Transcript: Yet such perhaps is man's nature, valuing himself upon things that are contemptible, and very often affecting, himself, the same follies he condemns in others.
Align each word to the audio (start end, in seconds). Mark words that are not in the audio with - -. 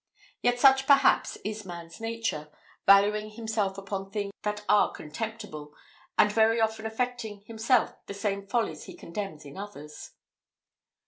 Yet 0.41 0.59
such 0.59 0.87
perhaps 0.87 1.37
is 1.45 1.63
man's 1.63 2.01
nature, 2.01 2.49
valuing 2.87 3.29
himself 3.29 3.77
upon 3.77 4.09
things 4.09 4.33
that 4.41 4.65
are 4.67 4.91
contemptible, 4.91 5.75
and 6.17 6.31
very 6.31 6.59
often 6.59 6.87
affecting, 6.87 7.41
himself, 7.41 7.93
the 8.07 8.15
same 8.15 8.47
follies 8.47 8.85
he 8.85 8.95
condemns 8.95 9.45
in 9.45 9.57
others. 9.57 10.13